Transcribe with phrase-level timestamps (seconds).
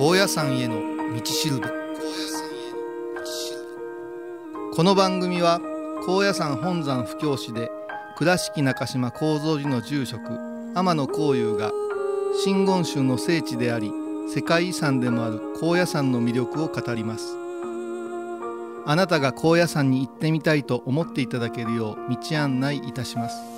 [0.00, 0.80] 高野山への
[1.14, 1.66] 道しるべ
[4.74, 5.60] この番組は
[6.06, 7.70] 高野山本山布教師で
[8.16, 10.22] 倉敷中島幸三寺の住職
[10.74, 11.70] 天野幸雄が
[12.42, 13.92] 真言宗の聖地であり
[14.34, 17.36] 世界遺産でもある高野山の魅力を語ります。
[18.86, 23.49] あなたが高野山に行ってみたいと思っていただけるよう道案内いたします。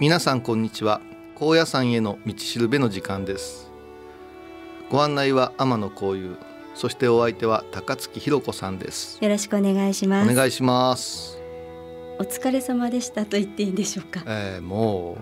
[0.00, 1.02] 皆さんこんにちは。
[1.34, 3.70] 高野山への道しるべの時間です。
[4.88, 6.38] ご案内は天野幸雄。
[6.74, 9.22] そしてお相手は高槻弘子さんです。
[9.22, 10.32] よろしくお願いします。
[10.32, 11.38] お願いします。
[12.18, 14.22] お疲れ様でしたと言っていいんでしょうか。
[14.26, 15.18] えー、も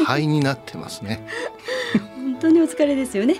[0.00, 1.28] う灰になってますね。
[2.16, 3.34] 本当にお疲れですよね。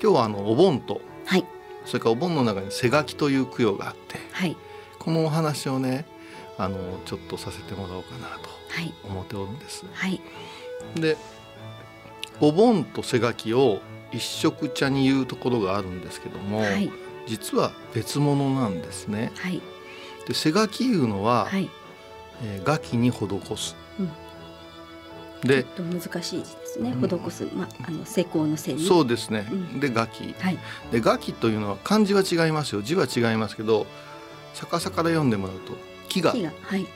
[0.00, 1.44] 今日はあのお盆とはい。
[1.84, 4.56] それからお盆の中に背書きという供養があってはい。
[5.00, 6.06] このお話をね
[6.56, 8.40] あのちょっとさせてもらおうかなとはい
[9.04, 9.84] 思っておるんです。
[9.92, 10.20] はい。
[10.94, 11.16] で
[12.40, 13.80] お盆と背書きを
[14.12, 16.90] 一色茶に言うところがあるんですけども、はい。
[17.26, 19.32] 実は別物なんですね。
[19.36, 19.60] はい。
[20.26, 21.70] で背書きいうのは、はい。
[22.42, 25.48] えー、書きに施す、うん。
[25.48, 26.90] でちょっと難しい字ですね。
[26.90, 27.08] うん。
[27.08, 27.44] 施す。
[27.54, 28.86] まあの成功のせいに。
[28.86, 29.80] そうですね、うん。
[29.80, 30.34] で書き。
[30.38, 30.58] はい。
[30.92, 32.82] で書きというのは漢字は違いますよ。
[32.82, 33.86] 字は違いますけど
[34.56, 35.74] 逆さから読んでもらうと
[36.08, 36.86] 木が木がはい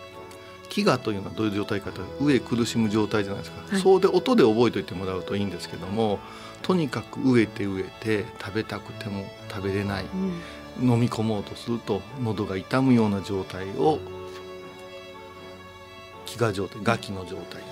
[0.71, 3.83] 飢餓というのはどういう状態かというと飢え苦しむ状態じゃないですか、はい。
[3.83, 6.19] そうで音で覚えておいてもらうといいんですけども
[6.63, 10.05] とにかく飢えて飢えて食べたくても食べれない。
[10.05, 10.41] うん。
[10.83, 13.99] 飲み込もうとすると喉が痛むような状態を
[16.27, 17.63] 飢餓状態ガキの状態。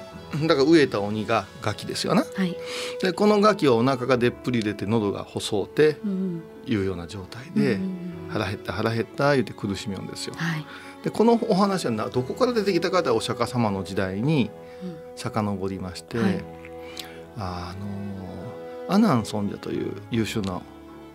[0.47, 2.25] だから飢えた鬼がガキですよな。
[2.35, 2.57] はい。
[3.01, 10.35] でこのガキはお腹がでっぷり出て喉が細うてうんいうような状態で、うん腹減った腹減った言って苦しみよんですよ。
[10.37, 10.67] はい
[11.03, 14.51] でこのお話はなどこから出てきたかというとお釈迦様の時代に
[14.83, 14.97] うん。
[15.17, 16.45] 遡りまして、はい。
[17.37, 17.75] あ
[18.89, 20.61] の阿南尊者という優秀な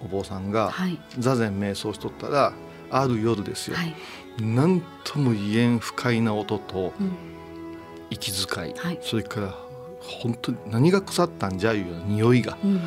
[0.01, 1.00] お坊さんがはい。
[1.18, 2.53] 座禅瞑想しとったら
[2.91, 3.95] ある夜ですよ、はい。
[4.41, 7.12] なんとも言えん不快な音とうん。
[8.09, 9.00] 息遣い、はい。
[9.01, 9.56] それから
[10.01, 12.81] 本当に何が腐ったんじゃいうような匂いがうん。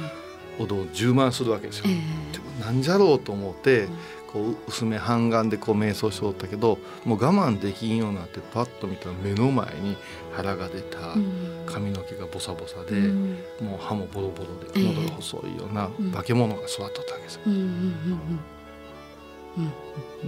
[0.59, 1.85] お堂を充満するわけですよ。
[1.89, 2.33] え。
[2.33, 3.97] でもなんじゃろうと思ってうん
[4.37, 9.97] こう薄め半眼でこう瞑想しとったけどもう我慢できんようになってパッと見たら目の前に
[10.33, 11.15] 腹が出た
[11.65, 13.39] 髪の毛がボサボサで、うん。
[13.63, 16.11] もう歯もボロボロええで喉が細いようなうん。
[16.13, 17.43] 化け物が座っとったわけですよ。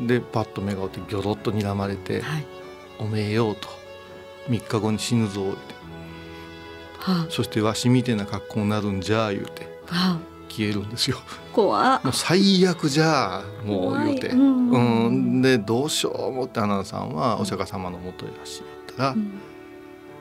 [0.07, 2.47] でパッと目が合ってギョロッと睨まれてはい
[2.99, 3.69] 「おめえよ」と
[4.49, 5.79] 「3日後に死ぬぞ」言うて。
[7.01, 9.69] はそしてわしみてえな格好になるんじゃ言うて
[10.49, 11.19] 消えるんですよ。
[11.53, 12.05] 怖っ。
[12.05, 14.29] もう最悪じゃもう言うて。
[14.29, 14.71] うん。
[14.71, 19.33] うん、でどうしよう思って花さんはお釈迦様のもとへ走ったら、うん。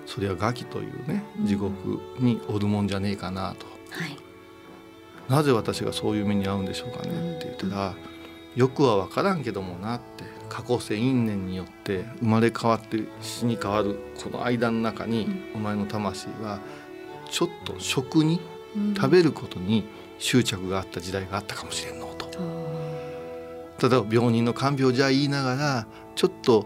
[0.06, 4.18] それはガキというねうん地獄におるもんじゃねえかなと、はい。
[5.30, 7.94] なぜ私がそういう目に遭うんでしょうかねって言ったら、
[8.56, 16.60] よくは分からんけどもなって過去世因縁によって生まれ変わって死に変わるこの間の中に、お前の魂は
[17.30, 18.40] ちょっと食に
[18.76, 18.94] うん。
[18.96, 19.86] 食べることに
[20.20, 22.28] 執着があった時代があったかもしれんのと。
[22.38, 26.66] あ例えば病人の看病じゃ言いながらちょっと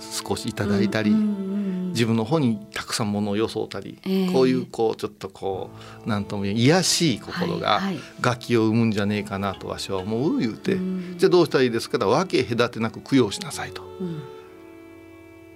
[0.00, 1.54] 少しいただいたり、うんうん
[1.94, 5.70] 自分の方にたくさんものを装ったり、えー、こういうこうちょっとこ
[6.04, 7.80] うなんとも言え癒しい心が
[8.20, 10.76] 楽器を生むんじゃねえかなとわしは思う言うて、
[11.18, 11.98] じゃあどうしたらいいですか？
[12.04, 13.84] 分け隔てなく供養しなさいと。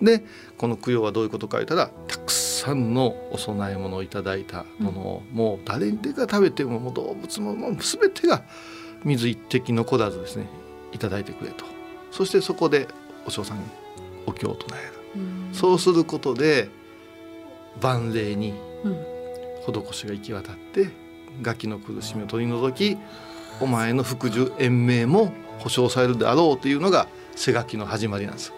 [0.00, 0.23] で
[0.56, 8.43] この供養はどういうことか言ったらたくさんのお供え物をいただいたものを、もう誰が食べてももう動物ももう全てが
[9.05, 10.47] 水一滴残らずですね
[10.93, 11.65] いただいてくれと。
[12.11, 12.88] そしてそこで
[13.26, 13.65] お嬢さんに
[14.26, 16.69] お経を唱える、うそうすることで
[17.81, 18.55] 万礼に
[19.67, 20.88] 施しが行き渡って、
[21.43, 22.99] ガキの苦しみを取り除き
[23.61, 28.53] お前の福寿延命も保証されるであろうというのが背書きの始まりなんです。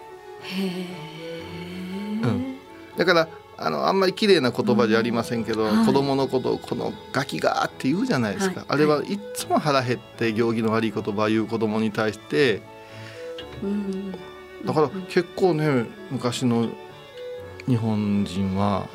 [2.22, 2.56] うん、
[2.96, 3.28] だから
[3.62, 5.76] あのあんまり綺麗な言葉じゃありませんけど、うん。
[5.76, 12.62] はい、子供のことをこのガキがって言うじゃないですか、はい、あれはいつも腹減って行儀の悪い言葉を言う子供に対して、
[13.62, 14.12] うん、
[14.64, 16.68] だから結構ね昔の
[17.66, 18.88] 日本人は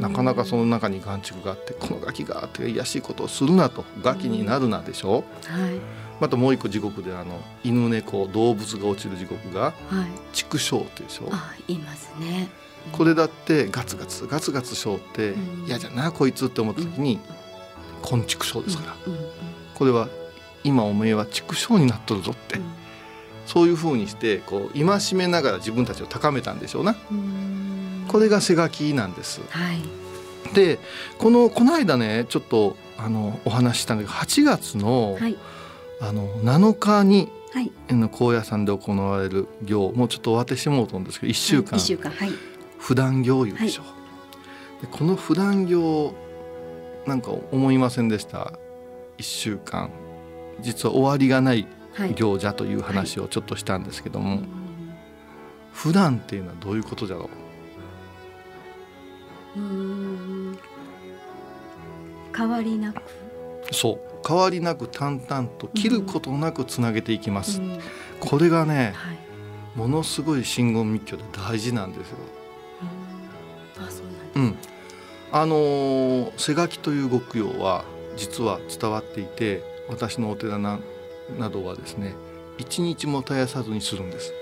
[0.00, 5.24] なかなかその中に眼蓄があってこのガキがあって癒しいことをするなとガキになるなでしょ、はい、
[6.20, 9.74] またもう一個地獄であの犬猫動物が落ちる地獄が
[10.32, 12.48] 畜生ってでしょ、あいますね
[12.92, 15.34] これだってガツガツガツガツしょうって
[15.66, 17.20] 嫌じゃなこいつって思った時に
[18.02, 18.96] 昆虫症ですから、
[19.74, 20.08] これは
[20.64, 22.60] 今おめえは畜生になっとるぞって、
[23.46, 26.96] そういうふうにしてこう戒めながら自分たちを高めたんでしょうな。
[28.08, 29.40] これが背書きなんです。
[29.50, 29.82] はい、
[30.54, 30.78] で
[31.18, 35.36] このこの間ねちょっとあのお話ししたんだけど8月の、はい、
[36.00, 37.70] あの7日に、はい、
[38.10, 42.30] 高野山で行われる行もうちょっと終わってしもうと思うんですけど1週間,、はい、週間はい、
[42.78, 43.88] 普段行いうでしょ、は
[44.80, 46.14] い、でこの普段行
[47.06, 48.52] なんか思いませんでした
[49.18, 49.90] ？1週間。
[50.60, 51.66] 実は終わりがない
[52.16, 54.44] 行者という話をちょっとしたんですけども、はい、
[55.72, 57.30] 普段っていうのはどういうことじゃろ
[59.56, 60.56] う？
[62.36, 63.02] 変わりなく。
[63.72, 64.08] そう。
[64.26, 67.78] 変わりなく淡々と切ることなくつなげていきます、うん、
[68.20, 69.18] これがね、はい、
[69.76, 72.18] ものすごい真言密教で大事なんですよ。
[74.38, 74.56] うん、
[75.32, 77.84] あのー、背書きというご供養は
[78.16, 80.78] 実は伝わっていて私のお寺な
[81.38, 82.14] などはですね
[82.56, 84.32] 一日も絶やさずにするんです。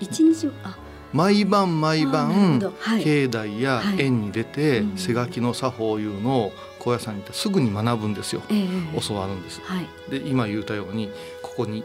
[0.00, 0.78] 一日あ。
[1.12, 9.62] 毎晩毎晩、はい、境内や園に出て、はい、背書きの作法いうのを高野山に行ってすぐに学ぶんですよ、えー、教わるんです。
[9.62, 11.10] はい、で今言ったように
[11.42, 11.82] ここに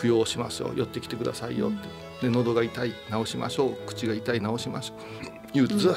[0.00, 1.72] 供養しますよ寄ってきてくださいよっ
[2.20, 2.92] て、で喉が痛い
[3.24, 4.94] 治しましょう口が痛い治しましょ
[5.34, 5.94] う言うずっ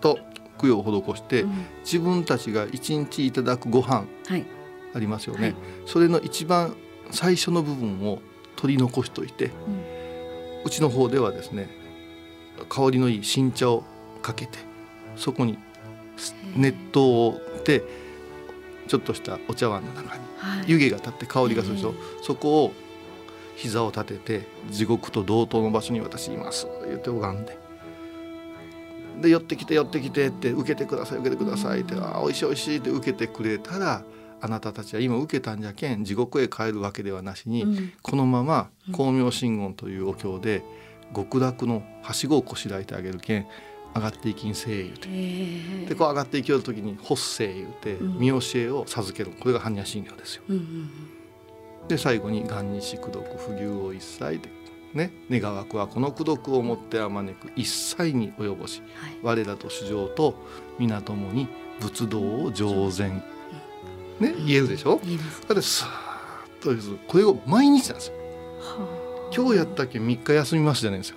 [0.00, 0.18] と
[0.60, 4.04] 供養を施して、うん、自分たちが一日いただくご飯、
[4.94, 5.54] ありますよね、
[5.86, 6.74] それの一番
[7.10, 8.20] 最初の部分を
[8.56, 9.52] 取り残しといて、うん。
[10.64, 11.68] うちの方ではですね
[12.68, 13.82] 香りのいい新茶を
[14.22, 14.58] かけて
[15.16, 15.58] そこに
[16.56, 17.82] 熱湯をって
[18.86, 20.22] ちょっとしたお茶碗の中に
[20.66, 21.94] 湯気が立って香りがするでしょ。
[22.22, 22.72] そこを
[23.56, 27.58] 膝を立てて地獄と同等の場所に私います言って拝んで
[29.20, 34.04] で寄ってきて寄ってきてって受けてください受けてくださいってあおいしいおいしいって受けてくれたら
[34.40, 40.64] あなたたちは今受けたんじゃけん地獄へ帰るわけではなしに、うん、このまま光明真言というお経で
[41.14, 43.46] 極楽のはしごをこしらえてあげるけん
[43.94, 45.88] 上がっていきんせい言うて。
[45.88, 49.32] でこう上がっていきよる時に「発生」言うて見教えを授ける。
[49.38, 50.42] これが般若心経ですよ。
[50.48, 54.50] うんうんうん、で最後に「願にし功徳不牛を一切で」
[54.94, 60.34] ね「願わくはこの功徳をもってあまねく一切に及ぼし、はい、我らと主上と
[60.78, 61.48] 皆ともに
[61.80, 63.22] 仏道を上善。
[64.20, 65.00] ね、言えるでしょ？
[65.48, 68.14] だってさーっとこれを毎日なんですよ。
[69.34, 71.16] 今日やったっけ3日休みますじゃないですよ。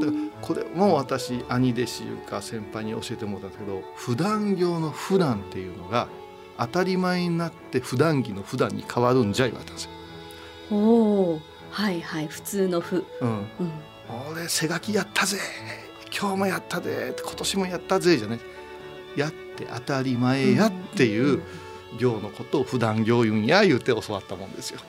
[0.00, 6.08] だからこれも私兄弟子いうか先輩に教えてもらったけど普段行の普段っていうのが
[6.56, 9.90] 当たり前になって普段着の普段に変わるんじゃ言われたんですよ。
[10.70, 13.04] おおはいはい普通の普。
[13.20, 13.28] うん。
[13.28, 13.46] うん、
[14.30, 15.38] 俺背書きやったぜ
[16.18, 18.40] 今日もやったぜ今年もやったぜじゃない。
[19.16, 21.42] やって当たり前やっていう
[21.98, 24.80] 行のことを普段行言や言うて教わったもんですよ。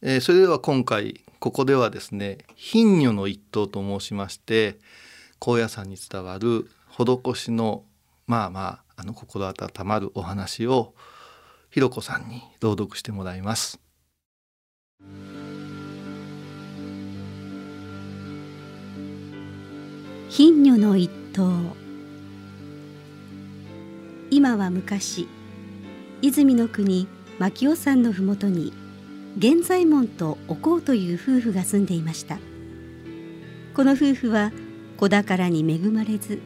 [0.00, 4.78] えー、それでは今回ここではですね「貧女の一頭」と申しまして
[5.40, 7.84] 高野山に伝わる施しの
[8.26, 9.54] まあまああの心温
[9.84, 10.94] まるお話を
[11.70, 13.80] ひろこさんに朗読してもらいます。
[20.30, 21.50] 貧女の一頭
[24.30, 25.26] 今は昔
[26.20, 27.08] 泉の国
[27.38, 28.74] 牧尾山の麓に
[29.36, 32.38] 源左衛門とおこうという夫婦が住んでいました
[33.74, 34.52] この夫婦は
[34.98, 36.40] 子宝に恵まれず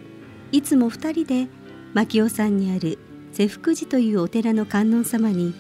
[0.53, 1.49] いつも二人で
[1.93, 2.99] 牧尾山にある
[3.33, 5.55] 瀬福寺というお寺の観音様に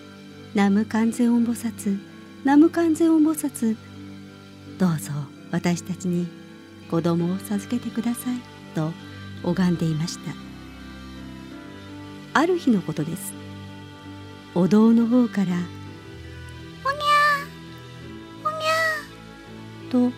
[0.54, 1.98] 「南無観世音菩薩
[2.40, 3.76] 南無観世音菩薩
[4.78, 5.12] どうぞ
[5.50, 6.26] 私たちに
[6.90, 8.38] 子供を授けてください」
[8.74, 8.92] と
[9.42, 10.32] 拝んでいました。
[12.32, 13.32] ある日のことです。
[14.54, 20.12] お堂の方から「おにゃーおにゃー」と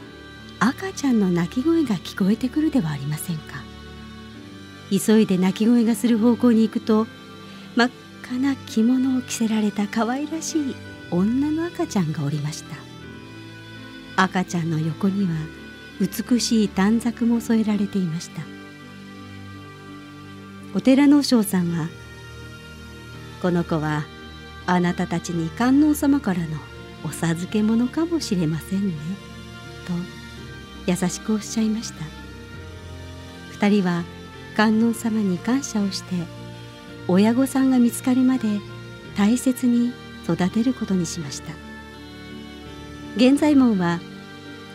[0.61, 3.60] 赤ちゃんの泣き声が聞こえてくるではありませんか
[4.91, 7.07] 急いで泣き声がする方向に行くと
[7.77, 7.91] 真っ
[8.25, 10.75] 赤な着物を着せられた可愛らしい
[11.11, 12.77] 女の赤ちゃんがおりました。
[14.17, 15.31] 赤ちゃんの横には
[16.01, 18.43] 美しい短冊も添えられていました。
[20.75, 21.89] お寺の和尚さんは
[23.43, 24.05] 「この子は
[24.67, 26.59] あなたたちに観音様からの
[27.05, 28.95] お授け物かもしれませんね」
[30.87, 32.05] と優しくおっしゃいました。
[33.53, 34.05] 二人は
[34.61, 36.15] 観音様に感謝をして
[37.09, 38.61] 親御さんが見つかるまで
[39.17, 39.91] 大切に
[40.25, 41.55] 育てることにしました。
[43.17, 44.01] 現在門は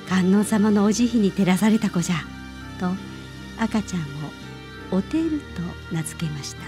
[0.10, 2.16] 観音様のお慈悲に照らされた子じゃ
[2.80, 2.96] と
[3.62, 4.06] 赤ちゃんを
[4.90, 5.40] おてる
[5.92, 6.64] と名付けました。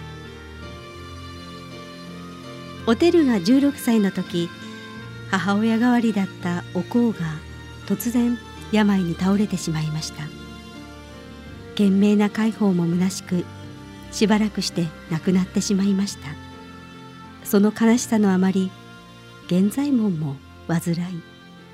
[2.85, 4.47] おてるが16歳の時
[5.31, 7.19] 母親代わりだったおこうが
[7.87, 8.37] 突然
[8.71, 10.36] 病に倒れてしまいました。
[11.77, 13.45] 懸命な介抱も虚しく
[14.11, 16.29] しばらくして亡くなってしまいました。
[17.43, 18.71] その悲しさのあまり
[19.45, 20.97] 現在門も患い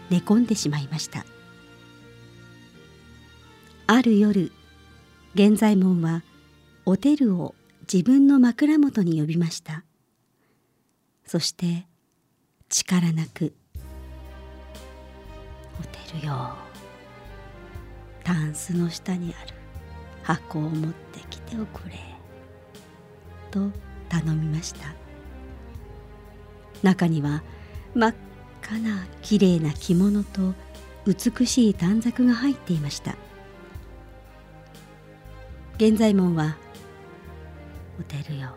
[0.10, 1.26] 寝込んでしまいました。
[3.88, 4.52] ある夜
[5.36, 6.22] 現在門は
[6.86, 7.56] おてるを
[7.92, 9.86] 自分の枕元に呼びました。
[11.26, 11.88] そして
[12.68, 13.54] 力なく
[15.80, 16.58] 「おてるよ
[18.26, 19.62] タンスの下にある
[20.24, 21.96] 箱を持ってきておくれ」
[23.51, 23.70] と
[24.10, 24.94] 頼みました。
[26.82, 27.44] 中には
[27.94, 28.15] 真っ
[28.62, 30.53] 赤なきれいな着物と
[31.06, 33.15] 美しい短冊が入っていました。
[35.77, 36.58] 源左衛門は
[38.00, 38.56] 「おてるよ。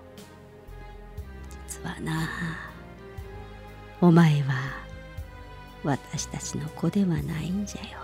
[1.69, 2.29] 実はな
[4.01, 4.55] お前は
[5.85, 7.99] 私たちの子ではないんじゃよ」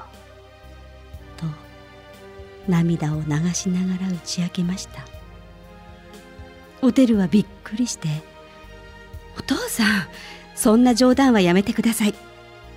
[2.68, 5.04] 涙を流しながら打ち明けました。
[6.80, 8.08] おてるはびっくりして
[9.38, 10.06] 「お父さん
[10.54, 12.14] そんな冗談はやめてください。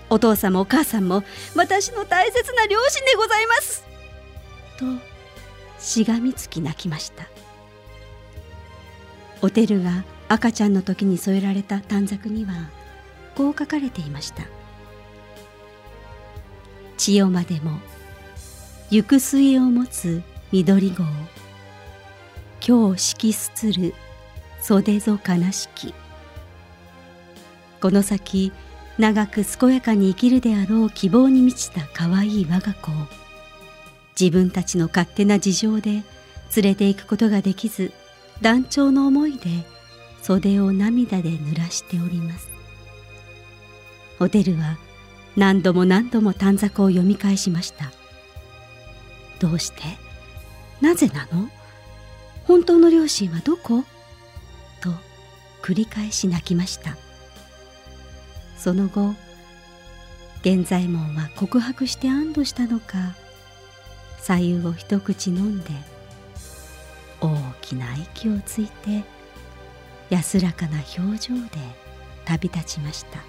[0.09, 1.23] お父さんもお母さんも
[1.55, 3.83] 私の大切な両親でございます」
[4.77, 4.85] と
[5.79, 7.25] しがみつき泣きました。
[9.41, 12.69] おてるが赤ちゃんの時に添えられた短冊には
[13.35, 14.43] こう書かれていました
[16.97, 17.79] 「千代までも
[18.95, 20.23] 行く末を持つ
[20.53, 21.03] 緑号
[22.65, 23.93] 今日色すつる
[24.61, 25.93] 袖ぞ悲しき」
[27.81, 28.53] この先
[28.97, 32.95] 長く健やかに生きるであろう希望に満ちた可愛いい我が子を
[34.17, 36.03] 自分たちの勝手な事情で連
[36.63, 37.91] れて行くことができず
[38.41, 39.49] 断腸の思いで
[40.21, 42.47] 袖を涙で濡らしております。
[44.21, 44.77] おてるは
[45.35, 47.91] 何度も何度も短冊を読み返しました。
[49.45, 49.83] どうして？
[50.81, 51.49] なぜなの？
[52.45, 53.83] 本当の両親はどこ？
[54.81, 54.89] と
[55.61, 56.97] 繰り返し泣きました。
[58.57, 59.13] その後
[60.43, 63.15] 源左衛門は告白して安堵したのか
[64.19, 65.69] 左右を一口飲んで
[67.21, 69.03] 大きな息をついて
[70.09, 71.41] 安らかな表情で
[72.25, 73.19] 旅立ちました。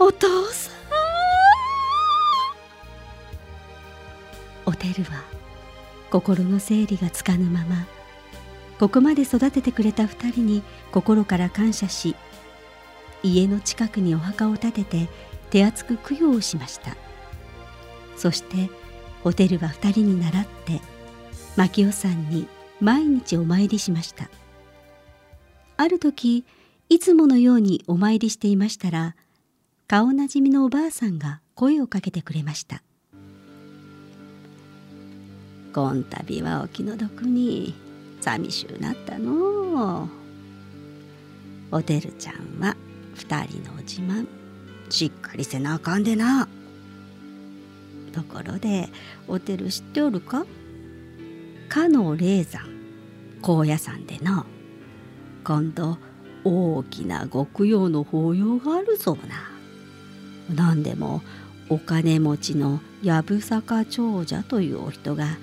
[0.00, 0.81] お父さん！
[4.66, 5.22] おてるは
[6.10, 7.86] 心の整理がつかぬまま
[8.78, 12.16] ここまで育ててくれた二人に心から感謝し
[13.22, 15.08] 家の近くにお墓を建てて
[15.50, 16.96] 手厚く供養をしました。
[18.16, 18.70] そして
[19.24, 20.80] おてるは二人に倣って
[21.56, 22.48] 牧尾山に
[22.80, 24.28] 毎日お参りしました。
[25.76, 26.44] ある時
[26.88, 29.16] いつものようにお参りしていましたら
[29.88, 32.82] 顔なじみのおばあさんが声をかけてくれました
[35.74, 37.74] 「こん度はお気の毒に。
[38.20, 40.06] 寂しゅうなったの。
[41.70, 42.76] おてるちゃんは
[43.14, 44.26] 二人の自慢。
[44.90, 46.46] しっかりせなあかんでな。
[48.12, 48.90] ところで
[49.26, 50.44] おてる知っておるか？
[51.70, 52.66] かの霊山
[53.40, 54.44] 高野山でな。
[55.42, 55.96] 今度
[56.44, 59.50] 大きな極用の法要があるそうな。
[60.54, 61.22] 何でも
[61.70, 65.38] お金持ちの藪坂長者というお人が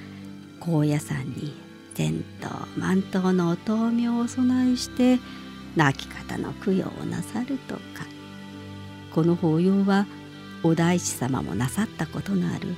[0.60, 1.54] 高野山に
[1.94, 5.20] 千頭万頭のお豆苗を供えして
[5.76, 8.06] 亡き方の供養をなさるとか。
[9.14, 10.06] この法要は
[10.64, 12.76] お大師様もなさったことのある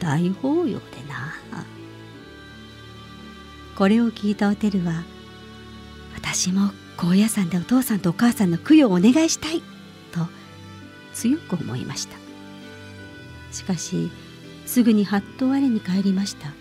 [0.00, 1.34] 大法要でな。
[3.76, 5.02] これを聞いたおてるは
[6.14, 9.62] 私も高野山でお父さんとお母さんの供養をお願いしたい
[10.12, 10.26] と
[11.12, 12.16] 強く思いました。
[13.52, 14.10] しかし
[14.66, 16.52] すぐにはっと我に返りました。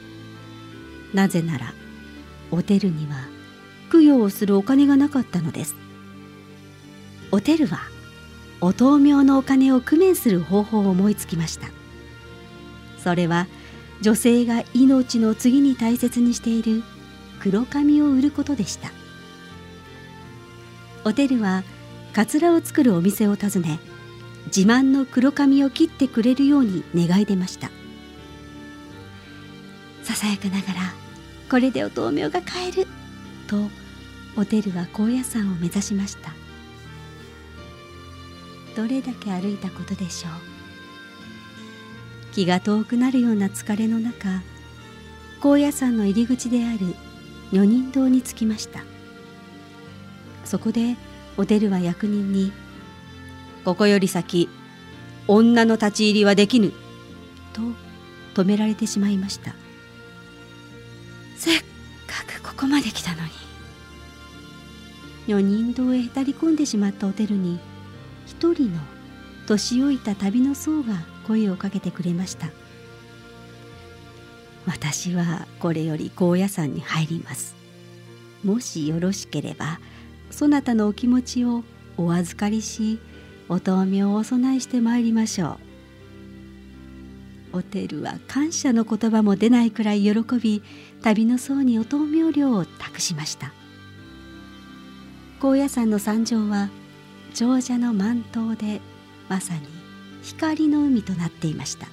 [1.13, 1.73] なぜなら
[2.51, 3.15] おてるには
[3.91, 5.75] 供養をするお金がなかったのです。
[7.31, 7.79] おてるは
[8.61, 11.67] お豆苗のお金を工面する方法を思いつきました。
[12.97, 13.47] それは
[14.01, 16.83] 女性が命の次に大切にしている
[17.39, 18.91] 黒髪を売ることでした。
[21.05, 21.63] おてるは
[22.13, 23.79] かつらを作るお店を訪ね
[24.45, 27.69] 自慢の黒髪を切ってくれるように願い出ました。
[30.03, 31.02] ささやかながら
[31.53, 32.87] これでお豆苗が買える。
[33.45, 33.69] と
[34.35, 36.33] おてるは高野山を目指しました。
[38.75, 40.31] どれだけ歩いたことでしょう。
[42.33, 44.41] 気が遠くなるような疲れの中
[45.41, 46.95] 高野山の入り口である
[47.51, 48.79] 女人堂に着きました。
[50.45, 50.95] そこで
[51.37, 52.51] おてるは役人に
[53.63, 54.49] 「ここより先
[55.27, 56.73] 女の立ち入りはできぬ」
[57.53, 57.61] と
[58.41, 59.53] 止められてしまいました。
[61.43, 61.59] せっ
[62.07, 63.29] かくここまで来たのに。
[65.27, 67.59] 女人堂へへたり込んでしまったおてるに
[68.25, 68.79] 一人の
[69.45, 72.47] 年老いた旅の僧が声をかけてくれました。
[74.65, 77.55] 私はこれより高野山に入ります。
[78.45, 79.81] もしよろしければ
[80.31, 81.65] そなたのお気持ちを
[81.97, 82.99] お預かりし
[83.49, 85.72] お豆苗をお供えしてまいりましょう。
[87.53, 90.63] おてるは感謝の言葉も出ないくらい喜び
[91.01, 93.53] 旅の僧にお豆苗料を託しました。
[95.39, 96.69] 高野山の山上は
[97.33, 98.81] 長者の満頭で
[99.29, 99.61] まさに
[100.23, 101.87] 光の海となっていました。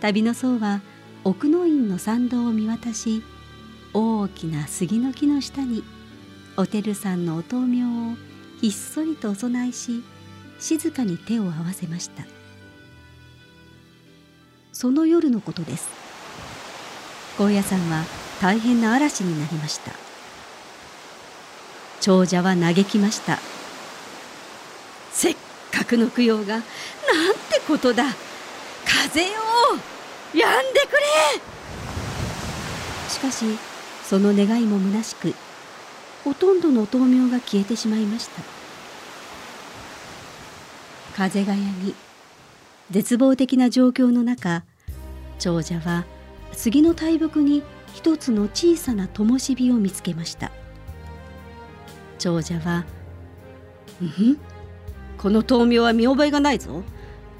[0.00, 0.80] 旅の僧は
[1.24, 3.22] 奥の院の参道を見渡し
[3.92, 5.84] 大きな杉の木の下に
[6.56, 8.16] おてるさんのお豆苗を
[8.60, 10.02] ひっそりとお供えし
[10.58, 12.39] 静かに手を合わせました。
[14.80, 15.90] その夜のことです。
[17.36, 18.02] 高野山は
[18.40, 19.92] 大変な嵐になりました。
[22.00, 23.38] 長者は嘆きました。
[25.12, 25.36] せっ
[25.70, 28.04] かくの供養がなんてことだ。
[28.86, 29.28] 風よ
[30.34, 31.40] やんでくれ。
[33.10, 33.58] しかし
[34.02, 35.34] その願いも虚しく
[36.24, 38.40] ほとんどの豆苗が消えてしまいました。
[41.14, 41.94] 風が止み
[42.90, 44.64] 絶望的な状況の中
[45.40, 46.04] 長者は
[46.52, 50.52] 杉の大木に一つの小さな灯火を見つけました。
[52.18, 52.84] 長者は
[54.00, 54.38] 「ん？
[55.18, 56.82] この豆苗は見覚えがないぞ。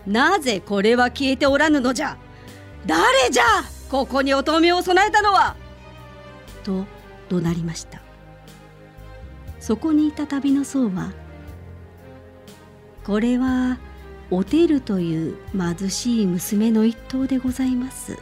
[0.07, 2.17] なぜこれは消えておらぬのじゃ？
[2.87, 3.43] 誰じゃ？
[3.91, 5.55] ここにお豆苗を供えたのは!」
[6.65, 6.87] と
[7.29, 8.01] 怒鳴りました。
[9.61, 11.13] そこにいた旅の僧は
[13.05, 13.79] 「これは
[14.31, 18.19] おてるという貧しい娘の一頭でございます」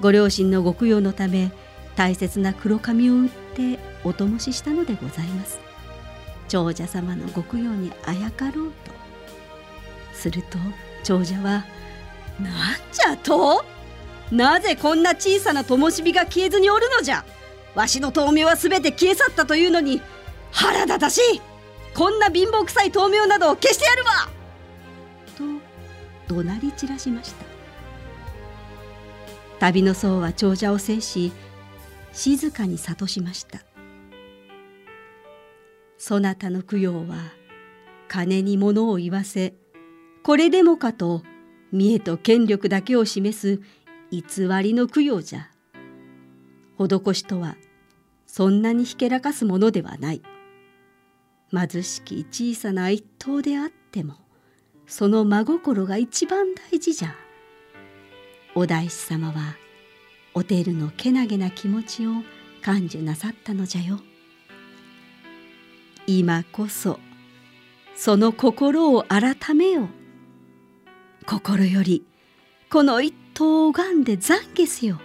[0.00, 1.52] ご両親のご供養のため
[1.96, 5.58] 大切な黒髪を売ってお灯ししたのでございます。
[6.48, 8.90] 長者様のご供養にあやかろうと。
[10.14, 10.58] すると
[11.04, 11.64] 長者は
[12.40, 12.52] 「なん
[12.92, 13.64] じゃと？
[14.32, 17.24] なぜこんな小さな灯火が消えずにおるのじゃ？
[17.74, 20.00] わしの豆苗はすべて消え去ったというのに
[20.50, 21.42] 腹立たしい。
[21.94, 24.30] こんな貧乏くさい豆苗などを消してやるわ!」
[26.30, 27.44] 怒鳴り散らしました。
[29.58, 31.32] 旅の僧は長者を制し
[32.12, 33.60] 静かに諭しました。
[35.98, 37.16] そなたの供養は
[38.08, 39.54] 金に物を言わせ
[40.22, 41.22] これでもかと
[41.72, 43.60] 見栄と権力だけを示す
[44.10, 44.22] 偽
[44.62, 45.50] りの供養じゃ。
[46.78, 47.56] 施しとは
[48.26, 50.22] そんなにひけらかすものではない。
[51.52, 54.29] 貧しき小さな一頭であっても。
[54.90, 57.14] その真心が一番大事じゃ。
[58.56, 59.56] お大師様は
[60.34, 62.10] おてるのけなげな気持ちを
[62.60, 64.00] 感受なさったのじゃよ。
[66.08, 66.98] 今こそ
[67.94, 69.88] その心を改めよ。
[71.24, 72.04] 心より
[72.68, 74.98] この一頭を拝んで懺悔せよ。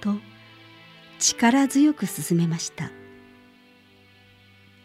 [0.00, 0.14] と
[1.18, 2.92] 力強く進めました。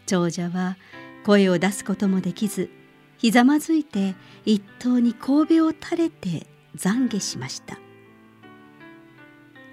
[0.07, 0.77] 長者は
[1.23, 2.71] 声を出すこともできず
[3.19, 7.77] ひざまずいて一頭に神戸を垂れて懺悔しました。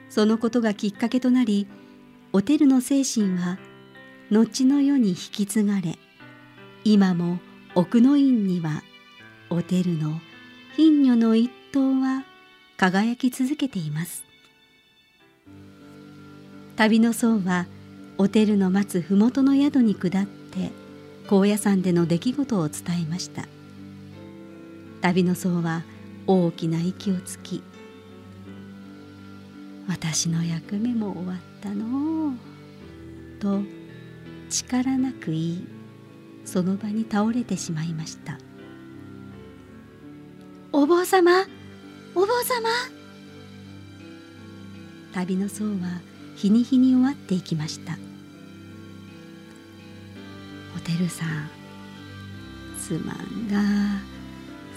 [0.08, 1.66] そのことがきっかけとなり
[2.32, 3.58] おてるの精神は
[4.30, 5.98] 後の世に引き継がれ
[6.84, 7.38] 今も
[7.74, 8.82] 奥の院には
[9.50, 10.20] おてるの
[10.76, 12.24] 貧女の一頭は
[12.76, 14.24] 輝き続けています。
[16.76, 17.66] 旅の僧は
[18.18, 20.70] おてるの待つ麓の宿に下って
[21.28, 23.46] 高野山での出来事を伝えました。
[25.06, 25.84] 旅の僧は
[26.26, 27.62] 大きな息をつき
[29.88, 32.32] 私の役目も終わったのう
[33.38, 33.60] と
[34.50, 35.68] 力なく言い
[36.44, 38.38] その場に倒れてしまいました
[40.72, 41.46] お坊様
[42.16, 42.68] お坊様！
[45.12, 46.00] 旅の僧は
[46.34, 48.05] 日に日に終わっていきました。
[50.86, 51.24] てるさ
[52.78, 54.00] すまんが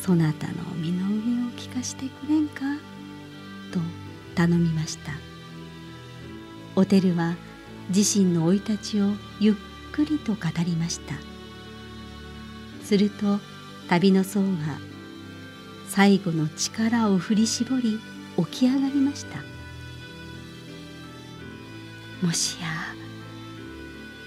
[0.02, 2.62] そなたの身の上を聞かしてくれんか
[3.72, 3.80] と
[4.34, 5.12] 頼みました。
[6.76, 7.36] おてるは
[7.95, 9.56] 自身の生い立ちをゆっ
[9.91, 11.13] くりと語りました。
[12.84, 13.39] すると
[13.88, 14.48] 旅の僧が
[15.88, 18.00] 最後の力を振り絞り
[18.38, 19.38] 起き上がりました。
[22.26, 22.67] もしや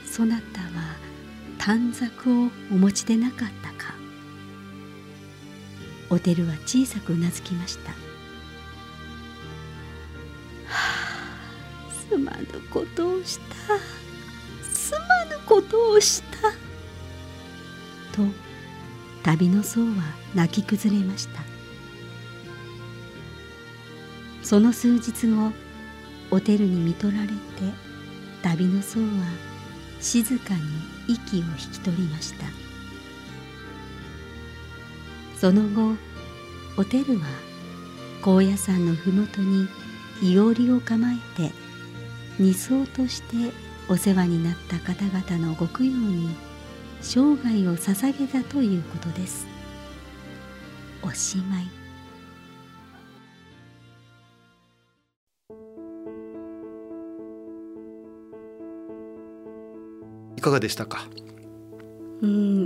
[0.04, 1.11] そなたは
[1.64, 3.94] 短冊をお持ちでなかったか。
[6.10, 7.92] おてるは小さくうなずきました。
[7.92, 7.96] は
[10.68, 13.44] あすまぬことをした。
[14.68, 16.50] すまぬことをした。
[18.10, 18.26] と
[19.22, 20.02] 旅の僧は
[20.34, 21.42] 泣き崩れました。
[24.42, 25.52] その数日後
[26.32, 27.34] おてるに見取られて
[28.42, 29.51] 旅の僧は
[30.02, 30.60] 静かに
[31.06, 32.46] 息を引き取りました。
[35.38, 35.96] その後
[36.76, 37.26] おてるは
[38.20, 39.68] 高野山の麓に
[40.22, 41.52] いおりを構えて
[42.38, 43.52] 二層として
[43.88, 46.30] お世話になった方々のご供養に
[47.00, 49.46] 生涯を捧げたということです。
[51.02, 51.81] おしまい。
[60.36, 61.08] いかがでしたか？
[62.20, 62.64] うん。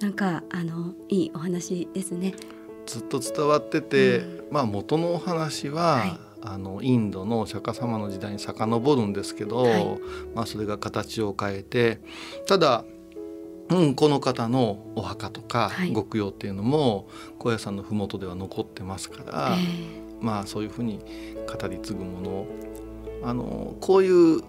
[0.00, 2.34] なんかあのいいお話ですね。
[2.86, 4.48] ずっと伝わってて、うん。
[4.50, 6.18] まあ元のお話は、はい。
[6.42, 9.98] あのインドの釈迦様の時代に遡るんですけど、はい。
[10.32, 12.00] まあ、それが形を変えて
[12.46, 12.84] ただ、
[13.68, 15.92] うん、この方のお墓とかはい。
[15.92, 17.08] ご供養っていうのも
[17.40, 19.64] 高野山の麓では残ってますから、え。
[20.20, 21.00] まあそういうふうに
[21.60, 22.46] 語り継ぐものを
[23.24, 24.42] あのこういう、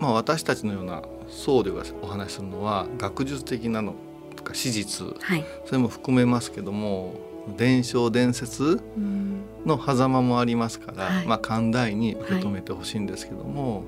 [0.00, 3.94] まあ、私たちのような僧侶がお話しするのは学術的なの
[4.36, 5.44] とか史実ーはい。
[5.66, 7.14] それも含めますけども
[7.56, 9.42] 伝承伝説うん。
[9.66, 11.26] の狭間もありますから、はい。
[11.26, 13.84] まあ寛大に受け止めてほしいんですけども、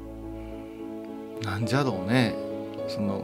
[1.42, 2.34] なんじゃろうね
[2.88, 3.22] その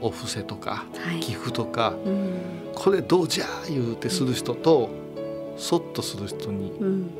[0.00, 1.20] お布施とかはい。
[1.20, 2.32] 寄付とかうん。
[2.74, 4.90] これどうじゃ言うてする人と
[5.56, 7.10] そっとする人にうん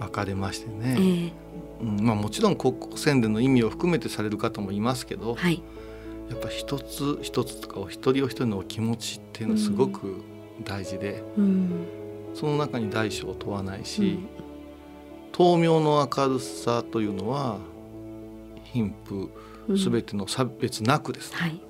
[0.00, 1.32] 分かれましてえね、ー
[1.82, 5.62] うんまあ、もちろん国交宣伝の意味を含めてされる方もいますけど、はい。
[6.30, 10.22] やっぱ一つ一つとかお一人お一人のお気持ちっていうのはすごく
[10.64, 11.70] 大事で、うん。
[12.34, 14.28] その中に大小を問わないし、うん。
[15.38, 17.58] 豆苗の明るさというのは
[18.64, 19.28] 貧富
[19.68, 19.78] うん。
[19.78, 21.60] すべての差別なくですね、はい。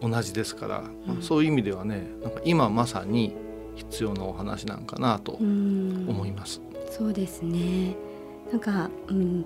[0.00, 0.84] 同じですから、
[1.20, 3.34] そういう意味ではねなんか今まさに
[3.76, 6.06] 必要なお話なんかなとうん。
[6.08, 6.60] 思います。
[6.90, 7.94] そうですね。
[8.50, 9.44] なんか、うん、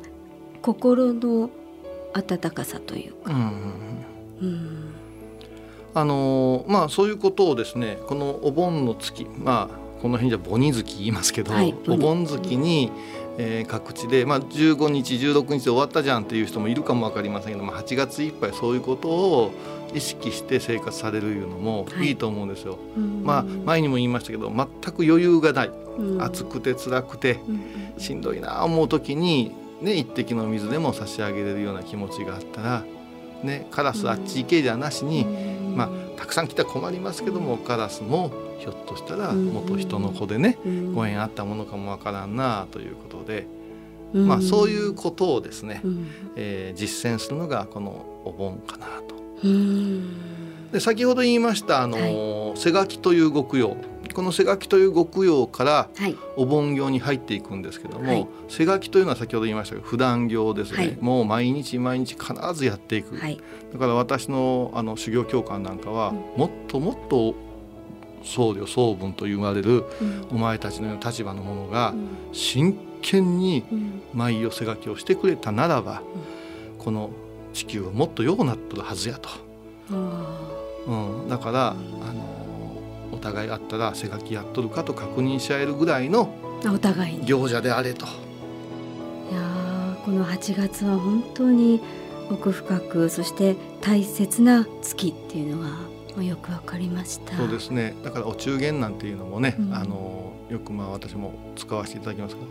[0.60, 1.50] 心の
[2.14, 3.36] 温かさというか、うん
[4.40, 4.94] うん
[5.94, 11.74] あのーまあそういうことをですねこのお盆の月まあこの辺じゃボニ月言いますけど、はい。
[11.86, 12.90] お盆月に、
[13.38, 19.52] えー各地で、まあ、15日16日で終わったじゃんっていう人もいるかも分かりませんけど、まあ、8月いっぱいそういうことを
[19.94, 22.08] 意識して生活されるいうのもはい。
[22.08, 22.78] いいと思うんですよ。
[22.96, 23.22] うん。
[23.24, 25.70] まあ前にも言いましたけど全く余裕がない。
[25.98, 26.22] うん。
[26.22, 27.62] 暑くて辛くてうん
[27.98, 32.84] しんどいな思う時に、ね、一滴の水でも差し上げれるような気持ちがあったら、
[33.42, 35.76] ね、カラスあっち行けじゃなしに、うん。
[35.76, 39.46] まあたくさん来たら困りますけどもカラスもひょっとしたらうん。
[39.46, 40.94] 元人の子でねうん。
[40.94, 43.46] ご縁あったものかもわからんなということで、
[44.14, 44.26] うん。
[44.26, 46.10] まあそういうことをですね、うん。
[46.36, 49.21] えー実践するのがこのお盆かなと。
[49.44, 50.32] うん
[50.72, 53.76] で先ほど言いましたあの、は背書きというご供養
[54.12, 56.16] この背書きという極用からはい。
[56.36, 58.28] お盆行に入っていくんですけども、はい。
[58.48, 60.98] 背書きというのは先ほど言いましたけど普段行ですね、はい。
[61.00, 63.40] もう毎日毎日必ずやっていく、はい。
[63.72, 66.16] だから私のあの修行教官なんかは、うん。
[66.40, 67.34] もっともっと
[68.24, 70.26] 僧侶僧文と言われるうん。
[70.30, 72.08] お前たちのような立場の者がうん。
[72.32, 74.02] 真剣にうん。
[74.12, 76.02] 毎夜背書きをしてくれたならば、
[76.78, 77.10] この
[77.52, 79.28] 地球はもっと良くなっとるはずやと、
[79.90, 80.52] あ
[80.86, 82.42] うん、だから、あの
[83.12, 86.34] お互いあったら背書きやっとるかと確認し合えるぐらいの
[86.66, 88.06] お互い行者であれと。
[88.06, 91.80] やーこの8月は本当に
[92.30, 95.68] 奥深くそして大切な月っていうのが
[96.16, 97.36] もうよくわかりました。
[97.36, 97.94] そうですね。
[98.02, 99.74] だからお中元なんていうのもね、うん。
[99.74, 102.48] あのよくまあ私も使わせていただきますけど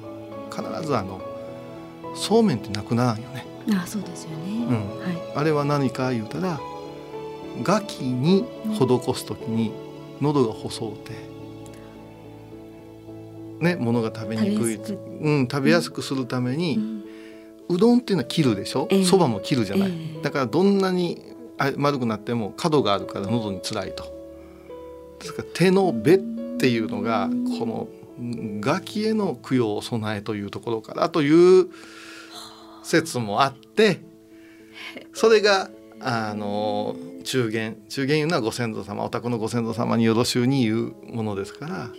[0.49, 1.21] 必ずあの
[2.15, 6.60] そうめんってなくならんよねあそうですよね、んはあれは何か言うたら
[7.63, 9.71] 餓鬼に施す時に
[10.19, 11.13] 喉が細うて、
[13.60, 17.02] ね物が食べにくいくうん、食べやすくするため、に、うん
[17.69, 21.21] うどんっていうのは切るでしょええそば、も切るじゃない、ええだからどんなに
[21.58, 24.04] あ丸くなっても角があるから喉につらいと
[25.19, 26.17] ですから手のべっ
[26.60, 27.88] ていうのがこの
[28.21, 31.69] 餓鬼への供養を備えというところからという
[32.84, 33.99] 説もあって
[35.13, 41.89] それがあの中元中元いうのはご先祖様お宅のご先祖様によろしゅうに言うものですから。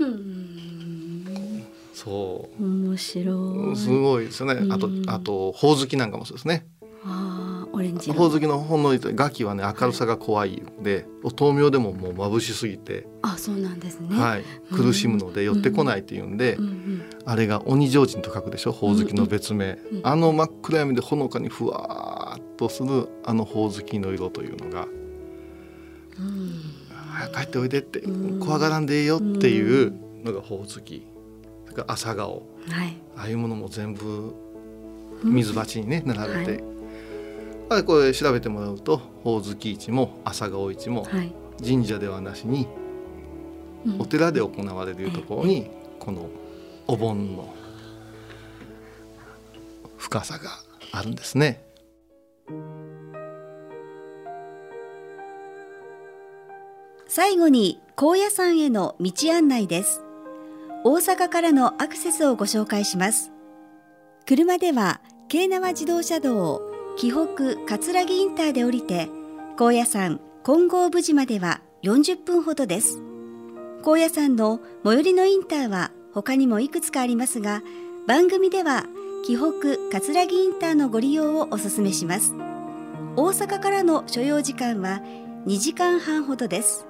[0.00, 1.64] うん。
[1.92, 2.64] そう。
[2.64, 3.76] 面白い。
[3.76, 4.66] すごいですよね。
[4.70, 5.02] あとうん。
[5.10, 6.66] あとほおずきなんかもそうですね。
[7.04, 7.37] あー
[7.78, 8.14] オレンジの。
[8.14, 11.06] ほおずきのほんのりとガキはね明るさが怖いんで、
[11.38, 14.44] 豆苗でももう眩しすぎて、あそうなんですね、はい。
[14.74, 17.02] 苦しむので寄ってこないっていうんで、うんうん。
[17.24, 18.72] あれが鬼提灯と書くでしょ。
[18.72, 24.86] ほおずきの別名、うんあの真っ暗闇でほのかにふわーっとするあのほおずきの色というのが、
[26.18, 26.52] うん。
[27.12, 28.40] 早く帰っておいでって、うん。
[28.40, 29.92] 怖がらんでいいよっていう
[30.24, 31.06] のがほおずき。
[31.66, 32.46] それから朝顔。
[32.68, 32.96] はい。
[33.16, 34.34] ああいうものも全部
[35.24, 36.77] 水鉢にね並べて、はい
[37.70, 42.66] あれこれ調べてもらうとほおずき市も朝顔市もはい、神社ではなしに
[43.86, 44.00] うん。
[44.00, 46.28] お寺で行われるところにこの
[46.86, 47.54] お盆の
[49.98, 50.50] 深さが
[50.92, 51.62] あるんですね。
[57.06, 60.02] 最後に高野山への道案内です。
[60.84, 63.32] 大阪からのアクセスをご紹介します。
[64.26, 66.67] 車では京奈和自動車道
[66.98, 69.08] 紀北葛城インターで降りて
[69.56, 73.00] 高野山金剛無寺までは40分ほどです。
[73.84, 77.62] 高野山の最寄りのインターは他にもいくつかありますが
[78.08, 78.84] 番組では
[79.24, 82.34] 紀北葛城インターのご利用をお勧めします。
[83.14, 85.00] 大阪からの所要時間は
[85.46, 86.84] 2時間半ほどです。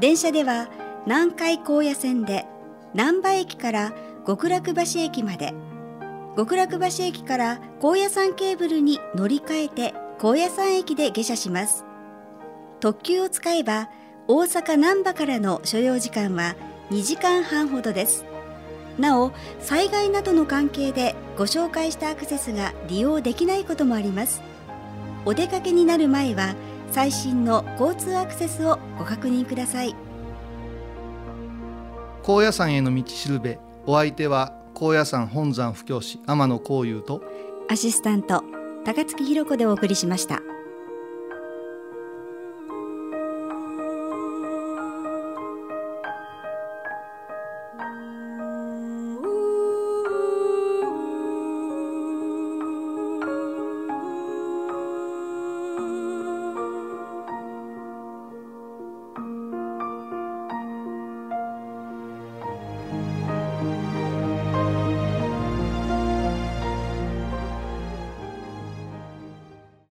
[0.00, 0.70] 電車では
[1.04, 2.46] 南海高野線で
[2.94, 3.92] 難波駅から
[4.26, 5.52] 極楽橋駅まで
[6.34, 11.84] 極楽橋駅から高野山ケーブルに乗り換えて高野山駅で下車します。
[12.80, 13.90] 特急を使えば
[14.28, 16.56] 大阪難波からの所要時間は
[16.90, 18.24] 2時間半ほどです。
[18.98, 24.40] なお災害などの関係でご紹介したアクセスが利用できないこともあります。
[25.26, 26.54] お出かけになる前は
[26.90, 29.94] 最新の交通アクセスをご確認ください。
[32.22, 37.22] 高野山への道しるべお相手は高野山本山布教師天野幸雄と
[37.70, 38.42] アシスタント
[38.84, 40.40] 高槻ひ子でお送りしました。